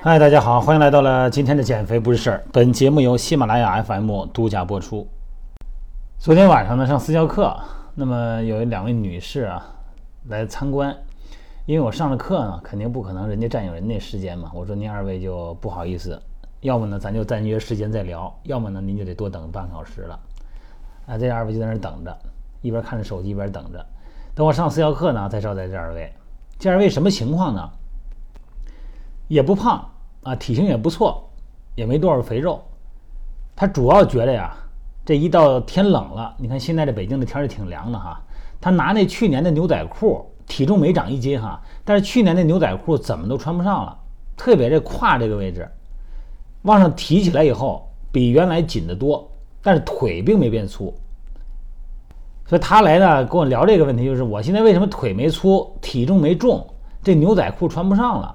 [0.00, 2.42] 嗨，大家好，欢迎来到了今天的减肥不是事儿。
[2.50, 5.06] 本节目由喜马拉雅 FM 独家播出。
[6.18, 7.54] 昨天晚上呢，上私教课，
[7.94, 9.76] 那么有两位女士啊
[10.28, 10.96] 来参观，
[11.66, 14.50] 因为我上了课呢，肯定不可能人家占用人那时间嘛。
[14.54, 16.18] 我说您二位就不好意思，
[16.60, 20.18] 要么呢咱就暂约时间再聊，要么呢您就得多等半个小时了。
[21.06, 22.18] 啊，这二位就在那等着，
[22.62, 23.86] 一边看着手机一边等着。
[24.36, 26.12] 等我上私教课呢，再招待这二位。
[26.58, 27.70] 这二位什么情况呢？
[29.28, 29.82] 也不胖。
[30.24, 31.30] 啊，体型也不错，
[31.74, 32.60] 也没多少肥肉。
[33.54, 34.54] 他主要觉得呀，
[35.06, 38.20] 这一到天冷了，你看现在这北京的天儿也挺凉的哈。
[38.60, 43.96] 他拿那去年的牛仔裤，体重没长一斤哈，但是去年的牛仔裤怎么都穿不上了，
[44.36, 45.66] 特别这胯这个位置，
[46.62, 49.30] 往上提起来以后比原来紧得多，
[49.62, 50.92] 但是腿并没变粗。
[52.46, 56.66] 所以他来呢跟我聊这个问题，就是我现在为什么腿没粗，体重没重，
[57.02, 58.34] 这牛仔裤穿不上了。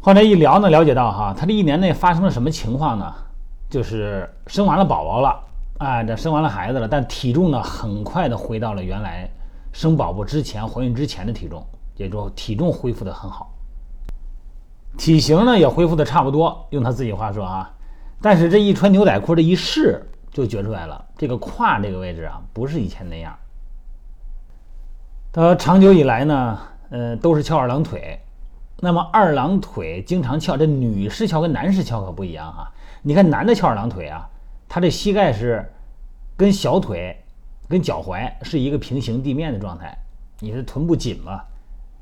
[0.00, 3.12] 后来一聊呢，了解到哈，他这一年内发生了什么情况呢？
[3.70, 5.40] 就是生完了宝宝了，
[5.78, 9.28] 哎，这生完了孩子了，但体重呢很快的回到了原来
[9.72, 11.66] 生宝宝之前、怀孕之前的体重，
[11.96, 13.50] 也就体重恢复的很好，
[14.96, 16.64] 体型呢也恢复的差不多。
[16.70, 17.68] 用他自己话说啊，
[18.20, 23.34] 但是这一穿牛仔裤这一试就觉出来了，这个胯这个位置啊不是以前那样。
[25.32, 26.58] 他长久以来呢，
[26.90, 28.20] 呃，都是翘二郎腿。
[28.80, 32.70] 那么二郎腿经常翘，这女士翘跟男士翘可不一样哈。
[33.02, 34.28] 你看男的翘二郎腿啊，
[34.68, 35.64] 他这膝盖是
[36.36, 37.16] 跟小腿、
[37.68, 39.96] 跟脚踝是一个平行地面的状态。
[40.40, 41.40] 你是臀部紧嘛，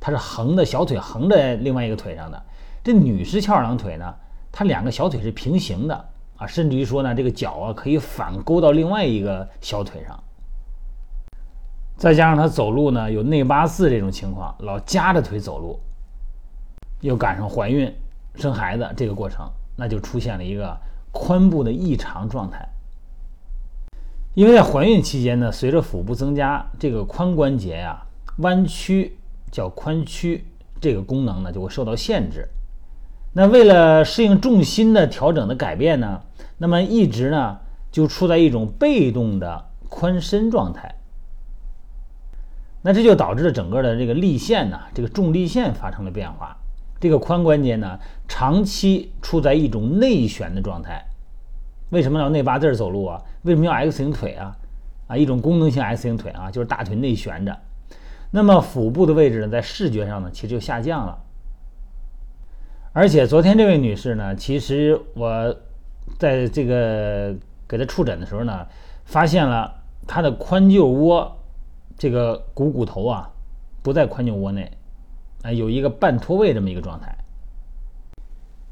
[0.00, 2.42] 它是横的，小腿横在另外一个腿上的。
[2.82, 4.14] 这女士翘二郎腿呢，
[4.50, 6.08] 它两个小腿是平行的
[6.42, 10.22] 啊，甚至于说呢，这个脚啊可以反勾到另外一个小腿上。
[11.96, 15.78] 再加上他走路呢有内八字这种情况，老夹着腿走路。
[17.00, 17.92] 又赶上怀孕、
[18.36, 20.76] 生孩子这个过程，那就出现了一个
[21.12, 22.68] 髋部的异常状态。
[24.34, 28.06] 因为在怀孕期间呢，随着腹部增加，这个髋关节呀
[28.38, 29.18] 弯曲
[29.50, 30.46] 叫髋屈，
[30.80, 32.48] 这个功能呢就会受到限制。
[33.34, 36.22] 那为了适应重心的调整的改变呢，
[36.58, 37.58] 那么一直呢
[37.90, 40.96] 就处在一种被动的髋伸状态。
[42.82, 46.56] 那这就导致了整个的这个力线呢，这个重力线发生了变化。
[47.00, 47.98] 这个髋关节呢，
[48.28, 51.04] 长期处在一种内旋的状态。
[51.90, 53.22] 为什么要内八字走路啊？
[53.42, 54.56] 为什么要 X 型腿啊？
[55.06, 57.56] 啊，一种功能性 X 型腿啊，就是大腿内旋着。
[58.30, 61.18] 那么腹部的位置呢，在视觉上呢，其实就下降了。
[62.92, 65.56] 而且昨天这位女士呢，其实我
[66.18, 67.34] 在这个
[67.66, 68.66] 给她触诊的时候呢，
[69.04, 69.72] 发现了
[70.06, 71.36] 她的髋臼窝
[71.96, 73.30] 这个股骨头啊，
[73.82, 74.70] 不在髋臼窝内。
[75.42, 77.12] 啊，有一个半脱位这么一个状态，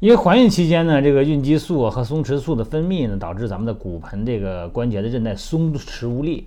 [0.00, 6.46] 因为怀孕期间呢，这个孕激素和松弛素的分泌呢，导致咱们的骨盆这个关节的韧带松弛无力，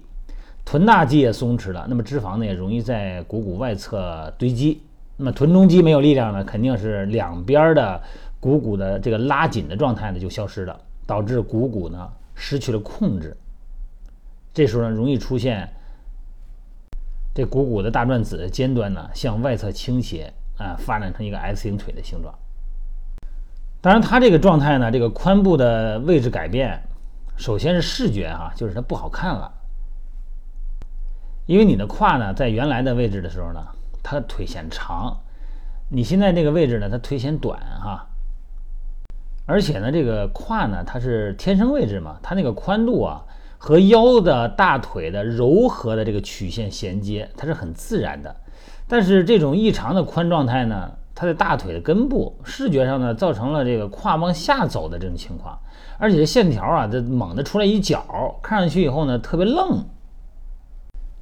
[0.64, 4.84] 臀大肌也松弛了，那么脂肪呢也容易在股骨外侧堆积，
[5.22, 8.02] 那么臀中肌没有力量呢，肯定是两边的
[8.40, 13.38] 股骨的这个拉紧的状态呢就消失了，导致股骨呢失去了控制，
[14.52, 15.70] 这时候呢容易出现。
[17.36, 22.34] 这股骨的大转子的尖端呢，向外侧倾斜啊，发展成一个 S 型腿的形状。
[23.80, 26.81] 当然，它这个状态呢，这个髋部的位置改变，
[27.38, 29.54] 首先是视觉哈，就是它不好看了。
[31.46, 33.66] 因为你的胯呢，在原来的位置的时候呢，
[34.03, 35.17] 它腿显长；
[35.89, 38.07] 你现在这个位置呢，它腿显短哈。
[39.45, 43.23] 而且呢，这个胯呢，它是天生位置嘛，它那个宽度啊。
[43.63, 48.35] 和腰的大腿的柔和的这个曲线衔接，它是很自然的。
[48.88, 55.59] 但是这种异常的宽状态呢，它的大腿的根部视觉上呢，造成了这个胯往下走的这种情况，
[56.00, 58.03] 而且这线条啊，这猛地出来一角，
[58.41, 59.85] 看上去以后呢，特别愣。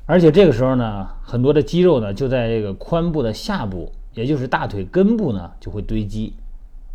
[0.10, 6.34] 而且这个时候呢，很多的肌肉呢，就在这个髋部的下部，也就是大腿根部呢，就会堆积，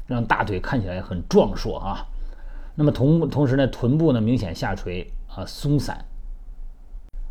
[0.08, 2.05] 让大腿看起来很壮硕啊。
[2.75, 5.08] 那么同同时呢，臀部呢明显下垂。
[5.37, 6.05] 啊，松散，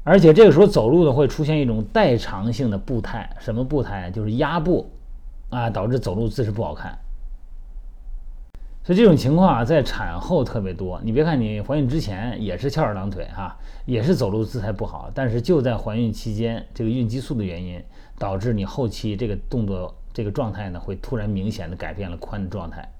[0.03, 4.91] 而且这个时候走路呢会出现一种代偿性的步态，什么步态就是压步，
[5.49, 6.97] 啊，导致走路姿势不好看。
[8.83, 10.99] 所以这种情况啊，在产后特别多。
[11.05, 17.81] 你别看你怀孕之前也是翘二郎腿哈，也是走路姿态不好，但是就在怀孕期间，这个孕激素的原因，
[18.19, 22.91] 导致你后期这个动作这个状态呢，会突然明显的改变了髋的状态。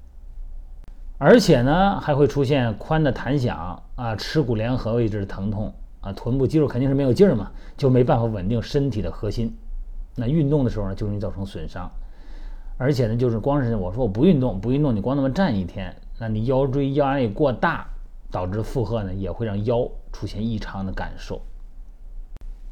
[1.18, 9.54] 而且呢，还会出现髋的弹响啊，耻骨联合位置的疼痛啊，臀部肌肉肯定是没有劲儿嘛，就没办法稳定身体的核心
[10.16, 11.92] 那运动的时候呢就容易造成损伤。
[12.78, 17.88] 而且呢，就是光是我说我不运动，不运动，你光那么站一天，那你腰椎腰压力过大，
[18.32, 21.42] 导致负荷呢也会让腰出现异常的感受。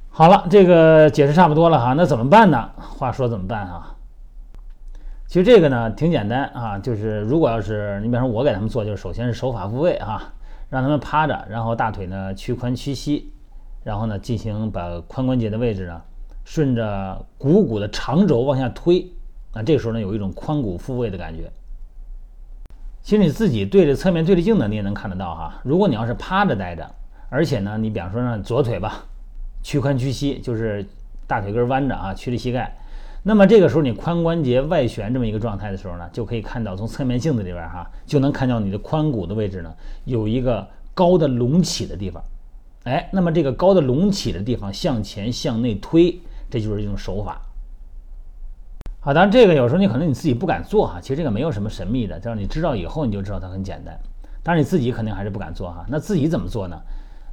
[0.10, 2.70] 好了，这个解释差不多了哈，那怎么办呢？
[2.76, 3.96] 话说怎么办啊？
[5.28, 10.34] 其实这个呢挺简单啊，就是如果要是你比方说我给他们做，就是首先是手法复位啊，
[10.70, 13.32] 让他们趴着，然后大腿呢屈髋屈膝，
[13.84, 16.02] 然后呢进行把髋关节的位置呢
[16.44, 19.10] 顺着股骨的长轴往下推。
[19.54, 21.52] 那这个时候呢，有一种髋骨复位的感觉。
[23.02, 25.60] 其实你自己对着侧面对着镜子，你也能看得到哈。
[25.64, 26.88] 如果你要是趴着待着，
[27.30, 29.06] 而且呢，你比方说呢，左腿吧，
[29.64, 30.86] 屈髋屈膝，就是
[31.28, 32.78] 大腿根弯着啊，屈着膝盖。
[33.24, 39.74] 那么这个时候你髋关节外旋这么一个状态的时候呢，就可以看到从侧面镜子里边哈，就能看到你的髋骨的位置呢，
[40.06, 42.24] 有一个高的隆起的地方。
[42.84, 46.20] 哎，那么这个高的隆起的地方向前向内推，
[46.50, 47.42] 这就是一种手法。
[49.04, 54.00] 好，当然这个有时候你可能你自己不敢做哈，其实这个没有什么神秘的，只要你知道以后你就知道它很简单。
[54.44, 56.80] 当然你自己肯定还是不敢做哈，那自己怎么做呢？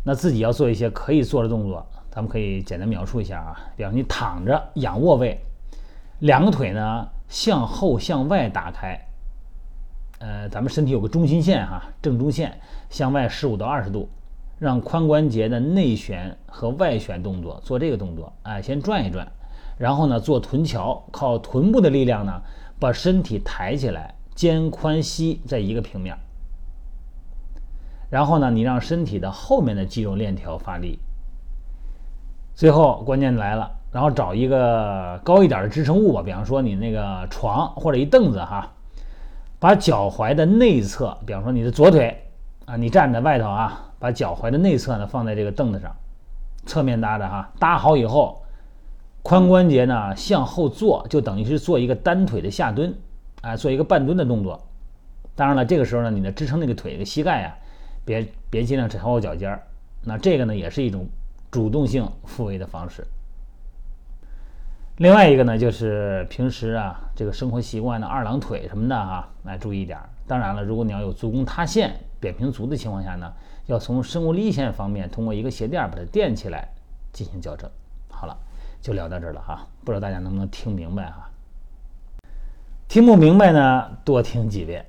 [0.02, 3.60] 那自己要做一些可以做的动作，咱们可以简单描述一下啊。
[3.76, 5.38] 比方你躺着仰卧位，
[6.20, 8.98] 两个腿呢向后向外打开，
[10.20, 14.08] 呃，咱们身体有个中心线哈，正中线向外十五到二十度，
[14.58, 19.30] 让髋关节的内旋和外旋动作做这个动作，哎，先转一转。
[19.78, 22.42] 然后呢，做臀桥，靠臀部的力量呢，
[22.80, 26.19] 把身体抬起来，肩宽膝在一个平面。
[28.10, 30.98] 然后呢，你让身体的后面的肌肉链条发力。
[32.56, 38.72] 最后关键来了，然后找一个高一点的支撑物吧，比方说你那个床或者一凳子哈，
[39.60, 42.20] 把脚踝的内侧，比方说你的左腿
[42.64, 45.94] 啊，你站在外头啊，把脚踝的内侧呢放在这个凳子上，
[46.66, 48.42] 侧面搭着哈，搭好以后。
[49.28, 52.94] 髋关节呢向后坐，就等于是做一个单腿的下蹲，
[53.42, 54.58] 啊，做一个半蹲的动作。
[55.36, 57.54] 当然了，这个时候呢，你的支撑那个腿的膝盖呀，
[58.06, 59.62] 别别尽量超过脚尖儿。
[60.02, 61.06] 那这个呢，也是一种
[61.50, 63.06] 主动性复位的方式。
[64.96, 69.98] 另外一个呢，就是平时啊，这个生活习惯的二郎腿什么的哈，来注意一点。
[70.26, 73.30] 当然了，如果你要有足弓塌陷、扁平足的情况下呢，
[73.66, 76.66] 要从生物力线方面通过一个鞋垫把它垫起来
[77.12, 77.69] 进行矫正。
[78.08, 78.34] 好了。
[78.80, 81.30] 就聊到这儿了哈，不知道大家能不能听明白哈？
[82.88, 84.86] 听不明白呢，多听几遍。